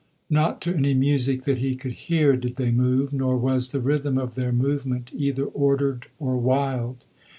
[0.31, 4.17] Not to any music that he could hear did they move, nor was the rhythm
[4.17, 7.05] of their movement either ordered or wild.